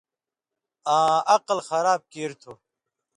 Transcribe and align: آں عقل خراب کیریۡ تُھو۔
آں 0.97 1.15
عقل 1.35 1.57
خراب 1.69 2.01
کیریۡ 2.11 2.39
تُھو۔ 2.41 2.53